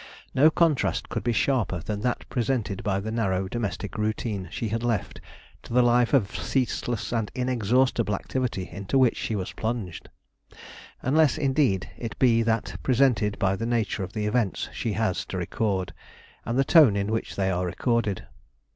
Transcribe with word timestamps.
No 0.33 0.49
contrast 0.49 1.09
could 1.09 1.23
be 1.23 1.31
sharper 1.31 1.77
than 1.77 2.01
that 2.01 2.27
presented 2.27 2.81
by 2.83 2.99
the 2.99 3.11
narrow 3.11 3.47
domestic 3.47 3.99
routine 3.99 4.47
she 4.51 4.69
had 4.69 4.81
left 4.81 5.21
to 5.61 5.73
the 5.73 5.83
life 5.83 6.11
of 6.11 6.35
ceaseless 6.35 7.11
and 7.13 7.29
inexhaustible 7.35 8.15
activity 8.15 8.67
into 8.71 8.97
which 8.97 9.15
she 9.15 9.35
was 9.35 9.53
plunged;—unless, 9.53 11.37
indeed, 11.37 11.87
it 11.99 12.17
be 12.17 12.41
that 12.41 12.77
presented 12.81 13.37
by 13.37 13.55
the 13.55 13.67
nature 13.67 14.03
of 14.03 14.13
the 14.13 14.25
events 14.25 14.69
she 14.73 14.93
has 14.93 15.23
to 15.27 15.37
record, 15.37 15.93
and 16.45 16.57
the 16.57 16.63
tone 16.65 16.95
in 16.95 17.11
which 17.11 17.35
they 17.35 17.51
are 17.51 17.67
recorded. 17.67 18.25